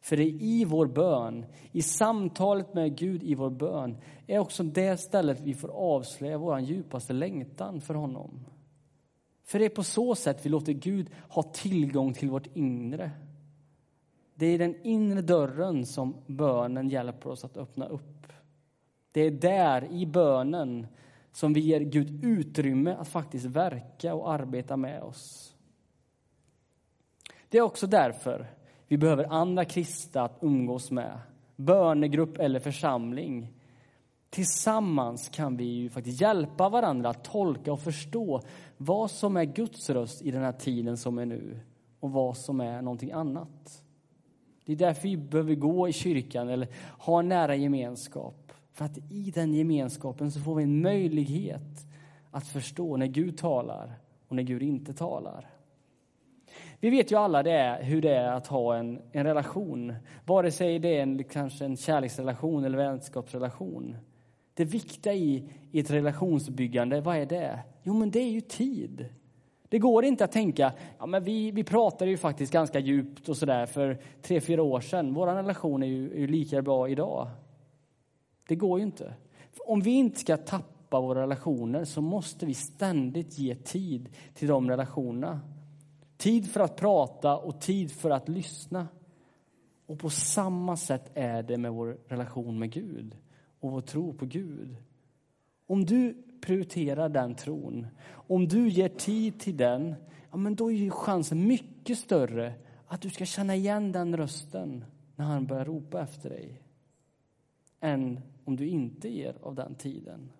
För 0.00 0.16
det 0.16 0.22
är 0.22 0.42
i 0.42 0.64
vår 0.64 0.86
bön, 0.86 1.46
i 1.72 1.82
samtalet 1.82 2.74
med 2.74 2.96
Gud 2.96 3.22
i 3.22 3.34
vår 3.34 3.50
bön, 3.50 3.96
är 4.26 4.38
också 4.38 4.62
det 4.62 5.00
stället 5.00 5.40
vi 5.40 5.54
får 5.54 5.68
avslöja 5.68 6.38
vår 6.38 6.60
djupaste 6.60 7.12
längtan 7.12 7.80
för 7.80 7.94
honom. 7.94 8.30
För 9.44 9.58
det 9.58 9.64
är 9.64 9.68
på 9.68 9.82
så 9.82 10.14
sätt 10.14 10.46
vi 10.46 10.50
låter 10.50 10.72
Gud 10.72 11.10
ha 11.28 11.42
tillgång 11.42 12.12
till 12.12 12.30
vårt 12.30 12.56
inre. 12.56 13.10
Det 14.34 14.46
är 14.46 14.58
den 14.58 14.86
inre 14.86 15.22
dörren 15.22 15.86
som 15.86 16.14
bönen 16.26 16.88
hjälper 16.88 17.30
oss 17.30 17.44
att 17.44 17.56
öppna 17.56 17.86
upp. 17.86 18.26
Det 19.16 19.22
är 19.22 19.30
där, 19.30 19.92
i 19.92 20.06
bönen, 20.06 20.86
som 21.32 21.52
vi 21.52 21.60
ger 21.60 21.80
Gud 21.80 22.24
utrymme 22.24 22.92
att 22.92 23.08
faktiskt 23.08 23.46
verka 23.46 24.14
och 24.14 24.32
arbeta 24.32 24.76
med 24.76 25.02
oss. 25.02 25.54
Det 27.48 27.58
är 27.58 27.62
också 27.62 27.86
därför 27.86 28.46
vi 28.88 28.98
behöver 28.98 29.24
andra 29.24 29.64
kristna 29.64 30.22
att 30.22 30.38
umgås 30.40 30.90
med, 30.90 31.18
bönegrupp 31.56 32.38
eller 32.38 32.60
församling. 32.60 33.52
Tillsammans 34.30 35.28
kan 35.28 35.56
vi 35.56 35.64
ju 35.64 35.90
faktiskt 35.90 36.20
hjälpa 36.20 36.68
varandra 36.68 37.10
att 37.10 37.24
tolka 37.24 37.72
och 37.72 37.80
förstå 37.80 38.42
vad 38.76 39.10
som 39.10 39.36
är 39.36 39.44
Guds 39.44 39.90
röst 39.90 40.22
i 40.22 40.30
den 40.30 40.42
här 40.42 40.52
tiden 40.52 40.96
som 40.96 41.18
är 41.18 41.26
nu 41.26 41.60
och 42.00 42.10
vad 42.10 42.36
som 42.36 42.60
är 42.60 42.82
någonting 42.82 43.12
annat. 43.12 43.82
Det 44.64 44.72
är 44.72 44.76
därför 44.76 45.02
vi 45.02 45.16
behöver 45.16 45.54
gå 45.54 45.88
i 45.88 45.92
kyrkan 45.92 46.48
eller 46.48 46.68
ha 46.98 47.18
en 47.18 47.28
nära 47.28 47.56
gemenskap. 47.56 48.46
För 48.76 48.84
att 48.84 48.98
i 49.10 49.30
den 49.34 49.54
gemenskapen 49.54 50.30
så 50.30 50.40
får 50.40 50.54
vi 50.54 50.62
en 50.62 50.82
möjlighet 50.82 51.86
att 52.30 52.46
förstå 52.46 52.96
när 52.96 53.06
Gud 53.06 53.38
talar 53.38 53.94
och 54.28 54.36
när 54.36 54.42
Gud 54.42 54.62
inte 54.62 54.94
talar. 54.94 55.50
Vi 56.80 56.90
vet 56.90 57.12
ju 57.12 57.16
alla 57.16 57.42
det 57.42 57.78
hur 57.82 58.02
det 58.02 58.14
är 58.14 58.32
att 58.32 58.46
ha 58.46 58.76
en, 58.76 58.98
en 59.12 59.24
relation. 59.24 59.94
Vare 60.24 60.50
sig 60.50 60.78
det 60.78 60.88
är 60.88 61.02
en, 61.02 61.24
kanske 61.24 61.64
en 61.64 61.76
kärleksrelation 61.76 62.64
eller 62.64 62.78
vänskapsrelation. 62.78 63.96
Det 64.54 64.64
viktiga 64.64 65.14
i, 65.14 65.48
i 65.72 65.80
ett 65.80 65.90
relationsbyggande, 65.90 67.00
vad 67.00 67.16
är 67.16 67.26
det? 67.26 67.58
Jo, 67.82 67.94
men 67.94 68.10
det 68.10 68.20
är 68.20 68.30
ju 68.30 68.40
tid. 68.40 69.08
Det 69.68 69.78
går 69.78 70.04
inte 70.04 70.24
att 70.24 70.32
tänka, 70.32 70.72
ja 70.98 71.06
men 71.06 71.24
vi, 71.24 71.50
vi 71.50 71.64
pratade 71.64 72.10
ju 72.10 72.16
faktiskt 72.16 72.52
ganska 72.52 72.78
djupt 72.78 73.28
och 73.28 73.36
sådär 73.36 73.66
för 73.66 73.98
tre, 74.22 74.40
fyra 74.40 74.62
år 74.62 74.80
sedan. 74.80 75.14
Vår 75.14 75.26
relation 75.26 75.82
är 75.82 75.86
ju, 75.86 76.12
är 76.12 76.18
ju 76.18 76.26
lika 76.26 76.62
bra 76.62 76.88
idag. 76.88 77.28
Det 78.46 78.56
går 78.56 78.78
ju 78.78 78.84
inte. 78.84 79.14
Om 79.66 79.80
vi 79.80 79.90
inte 79.90 80.20
ska 80.20 80.36
tappa 80.36 81.00
våra 81.00 81.22
relationer 81.22 81.84
så 81.84 82.00
måste 82.00 82.46
vi 82.46 82.54
ständigt 82.54 83.38
ge 83.38 83.54
tid 83.54 84.08
till 84.34 84.48
de 84.48 84.70
relationerna. 84.70 85.40
Tid 86.16 86.50
för 86.50 86.60
att 86.60 86.76
prata 86.76 87.36
och 87.36 87.60
tid 87.60 87.92
för 87.92 88.10
att 88.10 88.28
lyssna. 88.28 88.88
Och 89.86 89.98
på 89.98 90.10
samma 90.10 90.76
sätt 90.76 91.10
är 91.14 91.42
det 91.42 91.58
med 91.58 91.72
vår 91.72 91.98
relation 92.08 92.58
med 92.58 92.72
Gud 92.72 93.16
och 93.60 93.70
vår 93.72 93.80
tro 93.80 94.12
på 94.12 94.26
Gud. 94.26 94.76
Om 95.66 95.84
du 95.84 96.22
prioriterar 96.40 97.08
den 97.08 97.34
tron, 97.34 97.86
om 98.08 98.48
du 98.48 98.68
ger 98.68 98.88
tid 98.88 99.40
till 99.40 99.56
den, 99.56 99.94
ja, 100.30 100.36
men 100.36 100.54
då 100.54 100.70
är 100.70 100.76
ju 100.76 100.90
chansen 100.90 101.46
mycket 101.46 101.98
större 101.98 102.54
att 102.86 103.00
du 103.00 103.10
ska 103.10 103.24
känna 103.24 103.54
igen 103.54 103.92
den 103.92 104.16
rösten 104.16 104.84
när 105.16 105.24
han 105.24 105.46
börjar 105.46 105.64
ropa 105.64 106.02
efter 106.02 106.30
dig 106.30 106.62
än 107.80 108.20
om 108.46 108.56
du 108.56 108.66
inte 108.68 109.08
ger 109.08 109.36
av 109.42 109.54
den 109.54 109.74
tiden. 109.74 110.32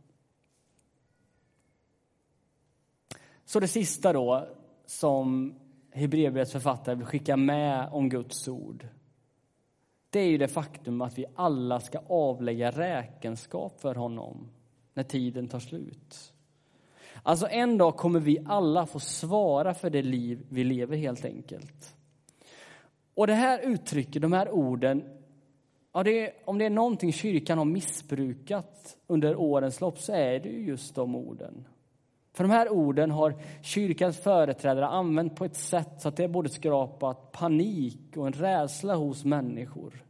Så 3.44 3.60
det 3.60 3.68
sista 3.68 4.12
då, 4.12 4.48
som 4.86 5.54
Hebreerbrevets 5.90 6.52
författare 6.52 6.94
vill 6.94 7.06
skicka 7.06 7.36
med 7.36 7.88
om 7.92 8.08
Guds 8.08 8.48
ord. 8.48 8.86
Det 10.10 10.20
är 10.20 10.28
ju 10.28 10.38
det 10.38 10.48
faktum 10.48 11.00
att 11.00 11.18
vi 11.18 11.24
alla 11.34 11.80
ska 11.80 11.98
avlägga 12.06 12.70
räkenskap 12.70 13.80
för 13.80 13.94
honom 13.94 14.48
när 14.94 15.02
tiden 15.02 15.48
tar 15.48 15.60
slut. 15.60 16.32
Alltså 17.22 17.48
en 17.50 17.78
dag 17.78 17.96
kommer 17.96 18.20
vi 18.20 18.38
alla 18.46 18.86
få 18.86 19.00
svara 19.00 19.74
för 19.74 19.90
det 19.90 20.02
liv 20.02 20.46
vi 20.48 20.64
lever 20.64 20.96
helt 20.96 21.24
enkelt. 21.24 21.96
Och 23.14 23.26
det 23.26 23.34
här 23.34 23.58
uttrycket, 23.58 24.22
de 24.22 24.32
här 24.32 24.50
orden, 24.50 25.15
ja 25.96 26.02
det 26.02 26.26
är, 26.26 26.32
om 26.44 26.58
det 26.58 26.64
är 26.64 26.70
någonting 26.70 27.12
kyrkan 27.12 27.58
har 27.58 27.64
missbrukat 27.64 28.96
under 29.06 29.36
årens 29.36 29.80
lopp 29.80 29.98
så 29.98 30.12
är 30.12 30.40
det 30.40 30.48
just 30.48 30.94
de 30.94 31.14
orden. 31.16 31.68
För 32.32 32.44
de 32.44 32.50
här 32.50 32.68
orden 32.68 33.10
har 33.10 33.34
kyrkans 33.62 34.18
företrädare 34.18 34.86
använt 34.86 35.36
på 35.36 35.44
ett 35.44 35.56
sätt 35.56 35.88
så 35.98 36.08
att 36.08 36.16
det 36.16 36.28
både 36.28 36.48
skrapat 36.48 37.32
panik 37.32 38.16
och 38.16 38.26
en 38.26 38.32
rädsla 38.32 38.94
hos 38.94 39.24
människor. 39.24 40.04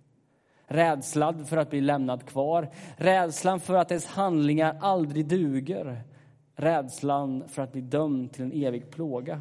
Rädslan 0.66 1.46
för 1.46 1.56
att 1.56 1.70
bli 1.70 1.80
lämnad 1.80 2.26
kvar, 2.26 2.68
rädslan 2.96 3.60
för 3.60 3.74
att 3.74 3.90
ens 3.90 4.06
handlingar 4.06 4.78
aldrig 4.80 5.26
duger, 5.26 6.02
rädslan 6.54 7.48
för 7.48 7.62
att 7.62 7.72
bli 7.72 7.80
dömd 7.80 8.32
till 8.32 8.44
en 8.44 8.52
evig 8.52 8.90
plåga. 8.90 9.40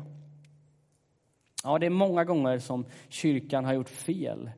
Ja, 1.63 1.79
det 1.79 1.85
är 1.85 1.89
många 1.89 2.23
gånger 2.23 2.59
som 2.59 2.85
kyrkan 3.09 3.65
har 3.65 3.73
gjort 3.73 3.89
fel. 3.89 4.49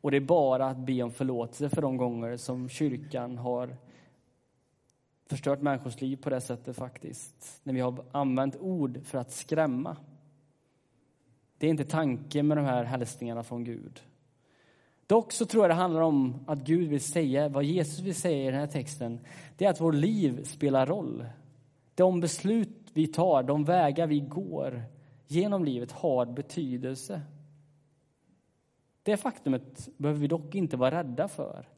Och 0.00 0.10
det 0.10 0.16
är 0.16 0.20
bara 0.20 0.66
att 0.66 0.78
be 0.78 1.02
om 1.02 1.10
förlåtelse 1.10 1.68
för 1.68 1.82
de 1.82 1.96
gånger 1.96 2.36
som 2.36 2.68
kyrkan 2.68 3.38
har 3.38 3.76
förstört 5.26 5.62
människors 5.62 6.00
liv 6.00 6.16
på 6.16 6.30
det 6.30 6.40
sättet 6.40 6.76
faktiskt. 6.76 7.60
När 7.62 7.74
vi 7.74 7.80
har 7.80 8.04
använt 8.12 8.56
ord 8.56 9.00
för 9.04 9.18
att 9.18 9.32
skrämma. 9.32 9.96
Det 11.58 11.66
är 11.66 11.70
inte 11.70 11.84
tanken 11.84 12.46
med 12.46 12.56
de 12.56 12.64
här 12.64 12.84
hälsningarna 12.84 13.42
från 13.42 13.64
Gud. 13.64 14.02
Dock 15.06 15.32
så 15.32 15.46
tror 15.46 15.64
jag 15.64 15.70
det 15.70 15.74
handlar 15.74 16.00
om 16.00 16.44
att 16.46 16.58
Gud 16.58 16.88
vill 16.88 17.00
säga, 17.00 17.48
vad 17.48 17.64
Jesus 17.64 18.00
vill 18.00 18.14
säga 18.14 18.42
i 18.42 18.50
den 18.50 18.60
här 18.60 18.66
texten, 18.66 19.20
det 19.56 19.64
är 19.64 19.70
att 19.70 19.80
vårt 19.80 19.94
liv 19.94 20.44
spelar 20.44 20.86
roll. 20.86 21.24
De 21.94 22.20
beslut 22.20 22.90
vi 22.92 23.06
tar, 23.06 23.42
de 23.42 23.64
vägar 23.64 24.06
vi 24.06 24.20
går 24.20 24.82
genom 25.26 25.64
livet 25.64 25.92
har 25.92 26.26
betydelse. 26.26 27.20
Det 29.08 29.16
faktumet 29.16 29.88
behöver 29.96 30.20
vi 30.20 30.26
dock 30.26 30.54
inte 30.54 30.76
vara 30.76 30.98
rädda 30.98 31.28
för. 31.28 31.68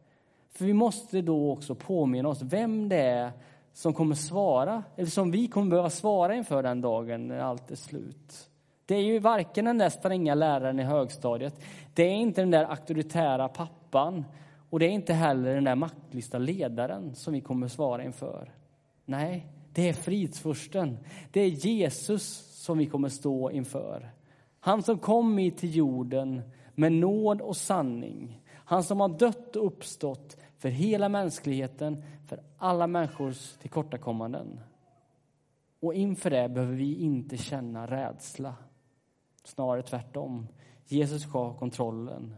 För 0.50 0.64
vi 0.64 0.72
måste 0.72 1.22
då 1.22 1.52
också 1.52 1.74
påminna 1.74 2.28
oss 2.28 2.42
vem 2.42 2.88
det 2.88 2.96
är 2.96 3.32
som 3.72 3.94
kommer 3.94 4.14
svara, 4.14 4.82
eller 4.96 5.08
som 5.08 5.30
vi 5.30 5.48
kommer 5.48 5.70
behöva 5.70 5.90
svara 5.90 6.34
inför 6.34 6.62
den 6.62 6.80
dagen 6.80 7.28
när 7.28 7.38
allt 7.38 7.70
är 7.70 7.76
slut. 7.76 8.48
Det 8.86 8.94
är 8.94 9.02
ju 9.02 9.18
varken 9.18 9.64
den 9.64 9.78
där 9.78 9.88
stränga 9.88 10.34
läraren 10.34 10.80
i 10.80 10.82
högstadiet, 10.82 11.60
det 11.94 12.02
är 12.02 12.14
inte 12.14 12.42
den 12.42 12.50
där 12.50 12.64
auktoritära 12.64 13.48
pappan 13.48 14.24
och 14.70 14.78
det 14.78 14.86
är 14.86 14.90
inte 14.90 15.14
heller 15.14 15.54
den 15.54 15.64
där 15.64 15.74
maktlista 15.74 16.38
ledaren 16.38 17.14
som 17.14 17.32
vi 17.32 17.40
kommer 17.40 17.68
svara 17.68 18.04
inför. 18.04 18.52
Nej, 19.04 19.46
det 19.72 19.88
är 19.88 19.92
fridsfursten. 19.92 20.98
Det 21.30 21.40
är 21.40 21.48
Jesus 21.48 22.22
som 22.64 22.78
vi 22.78 22.86
kommer 22.86 23.08
stå 23.08 23.50
inför. 23.50 24.10
Han 24.60 24.82
som 24.82 24.98
kom 24.98 25.38
hit 25.38 25.58
till 25.58 25.76
jorden 25.76 26.42
med 26.74 26.92
nåd 26.92 27.40
och 27.40 27.56
sanning. 27.56 28.42
Han 28.54 28.84
som 28.84 29.00
har 29.00 29.08
dött 29.08 29.56
och 29.56 29.66
uppstått 29.66 30.36
för 30.58 30.68
hela 30.68 31.08
mänskligheten, 31.08 32.02
för 32.26 32.40
alla 32.58 32.86
människors 32.86 33.52
tillkortakommanden. 33.52 34.60
Och 35.80 35.94
inför 35.94 36.30
det 36.30 36.48
behöver 36.48 36.74
vi 36.74 36.94
inte 36.94 37.36
känna 37.36 37.86
rädsla. 37.86 38.54
Snarare 39.44 39.82
tvärtom. 39.82 40.46
Jesus 40.86 41.22
ska 41.22 41.38
ha 41.38 41.54
kontrollen. 41.54 42.34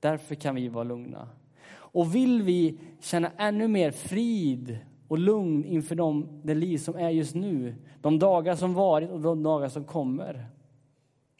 Därför 0.00 0.34
kan 0.34 0.54
vi 0.54 0.68
vara 0.68 0.84
lugna. 0.84 1.28
Och 1.70 2.14
vill 2.14 2.42
vi 2.42 2.80
känna 3.00 3.30
ännu 3.36 3.68
mer 3.68 3.90
frid 3.90 4.78
och 5.08 5.18
lugn 5.18 5.64
inför 5.64 5.94
de, 5.94 6.40
det 6.44 6.54
liv 6.54 6.78
som 6.78 6.96
är 6.96 7.10
just 7.10 7.34
nu, 7.34 7.74
de 8.00 8.18
dagar 8.18 8.54
som 8.54 8.74
varit 8.74 9.10
och 9.10 9.20
de 9.20 9.42
dagar 9.42 9.68
som 9.68 9.84
kommer, 9.84 10.46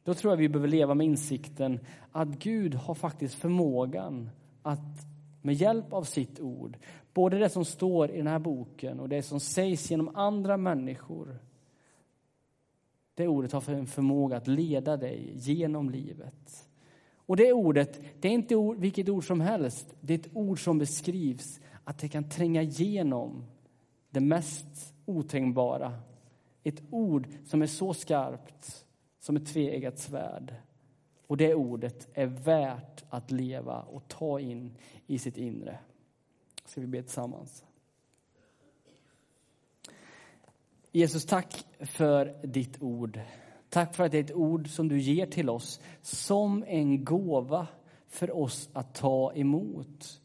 då 0.09 0.15
tror 0.15 0.33
jag 0.33 0.37
vi 0.37 0.49
behöver 0.49 0.69
leva 0.69 0.95
med 0.95 1.07
insikten 1.07 1.81
att 2.13 2.29
Gud 2.29 2.75
har 2.75 2.95
faktiskt 2.95 3.35
förmågan 3.35 4.31
att 4.63 5.07
med 5.43 5.55
hjälp 5.55 5.93
av 5.93 6.03
sitt 6.05 6.41
ord, 6.41 6.77
både 7.15 7.39
det 7.39 7.49
som 7.49 7.65
står 7.65 8.11
i 8.11 8.17
den 8.17 8.27
här 8.27 8.39
boken 8.39 9.01
och 9.01 9.09
det 9.09 9.23
som 9.23 9.41
sägs 9.41 9.91
genom 9.91 10.17
andra 10.17 10.57
människor, 10.57 11.39
det 13.15 13.29
ordet 13.29 13.53
har 13.53 13.71
en 13.71 13.87
förmåga 13.87 14.37
att 14.37 14.47
leda 14.47 14.97
dig 14.97 15.33
genom 15.35 15.91
livet. 15.91 16.69
Och 17.17 17.37
det 17.37 17.53
ordet, 17.53 18.01
det 18.21 18.29
är 18.29 18.33
inte 18.33 18.57
ord, 18.57 18.77
vilket 18.77 19.09
ord 19.09 19.27
som 19.27 19.41
helst. 19.41 19.95
Det 20.01 20.15
är 20.15 20.19
ett 20.19 20.37
ord 20.37 20.65
som 20.65 20.79
beskrivs 20.79 21.61
att 21.85 21.99
det 21.99 22.09
kan 22.09 22.29
tränga 22.29 22.63
igenom 22.63 23.45
det 24.11 24.21
mest 24.21 24.95
otänkbara, 25.07 25.93
Ett 26.63 26.83
ord 26.91 27.29
som 27.45 27.63
är 27.63 27.67
så 27.67 27.95
skarpt 27.95 28.85
som 29.19 29.37
ett 29.37 29.47
tveeggat 29.47 29.99
svärd. 29.99 30.55
Och 31.27 31.37
det 31.37 31.55
ordet 31.55 32.09
är 32.15 32.27
värt 32.27 33.05
att 33.11 33.31
leva 33.31 33.81
och 33.81 34.09
ta 34.09 34.41
in 34.41 34.77
i 35.07 35.19
sitt 35.19 35.37
inre. 35.37 35.79
Ska 36.65 36.81
vi 36.81 36.87
be 36.87 37.03
tillsammans? 37.03 37.65
Jesus, 40.93 41.27
tack 41.27 41.67
för 41.81 42.47
ditt 42.47 42.83
ord. 42.83 43.21
Tack 43.69 43.95
för 43.95 44.05
att 44.05 44.13
det 44.13 44.19
är 44.19 44.25
ett 44.25 44.35
ord 44.35 44.69
som 44.69 44.89
du 44.89 45.01
ger 45.01 45.27
till 45.27 45.51
oss 45.51 45.81
som 46.03 46.65
en 46.67 47.05
gåva 47.05 47.67
för 48.09 48.37
oss 48.37 48.71
att 48.73 48.95
ta 48.95 49.33
emot. 49.35 50.21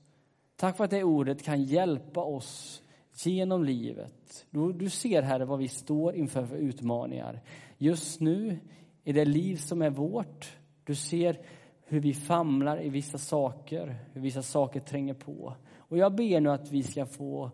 Tack 0.56 0.78
för 0.78 0.84
att 0.84 0.92
det 0.92 1.04
ordet 1.04 1.44
kan 1.44 1.64
hjälpa 1.64 2.24
oss 2.24 2.82
genom 3.14 3.64
livet. 3.64 4.46
Du, 4.50 4.74
du 4.74 4.90
ser, 4.90 5.22
Herre, 5.22 5.46
vad 5.46 5.60
vi 5.60 5.68
står 5.68 6.16
inför 6.16 6.46
för 6.46 6.56
utmaningar. 6.56 7.42
Just 7.78 8.20
nu, 8.20 8.60
i 9.04 9.14
det 9.14 9.26
liv 9.26 9.56
som 9.56 9.82
är 9.82 9.90
vårt. 9.90 10.58
Du 10.84 10.96
ser 10.96 11.40
hur 11.84 12.00
vi 12.00 12.14
famlar 12.14 12.82
i 12.82 12.90
vissa 12.90 13.18
saker, 13.18 13.96
hur 14.14 14.22
vissa 14.22 14.42
saker 14.42 14.80
tränger 14.80 15.14
på. 15.14 15.54
Och 15.78 15.98
jag 15.98 16.16
ber 16.16 16.40
nu 16.40 16.50
att 16.50 16.72
vi 16.72 16.84
ska 16.84 17.06
få 17.06 17.52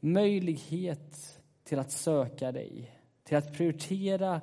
möjlighet 0.00 1.40
till 1.64 1.78
att 1.78 1.90
söka 1.90 2.52
dig, 2.52 2.98
till 3.24 3.36
att 3.36 3.52
prioritera 3.52 4.40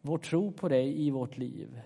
vår 0.00 0.18
tro 0.18 0.52
på 0.52 0.68
dig 0.68 1.06
i 1.06 1.10
vårt 1.10 1.36
liv. 1.38 1.80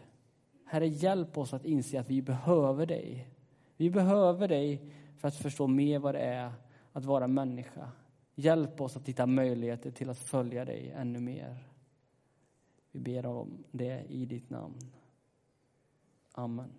Herre, 0.67 0.89
hjälp 0.89 1.39
oss 1.39 1.55
att 1.55 1.65
inse 1.65 2.01
att 2.01 2.11
vi 2.11 2.23
behöver 2.23 2.87
dig. 2.87 3.29
Vi 3.77 3.91
behöver 3.91 4.49
dig 4.49 4.93
för 5.17 5.29
att 5.29 5.37
förstå 5.37 5.67
mer 5.67 5.99
vad 5.99 6.15
det 6.15 6.21
är 6.21 6.53
att 6.93 7.05
vara 7.05 7.27
människa. 7.27 7.91
Hjälp 8.35 8.81
oss 8.81 8.97
att 8.97 9.09
hitta 9.09 9.27
möjligheter 9.27 9.91
till 9.91 10.11
att 10.11 10.19
följa 10.19 10.65
dig 10.65 10.93
ännu 10.97 11.21
mer. 11.21 11.72
Vi 12.93 13.01
ber 13.01 13.27
om 13.27 13.65
det 13.73 14.05
i 14.09 14.25
ditt 14.27 14.51
namn. 14.51 14.79
Amen. 16.33 16.73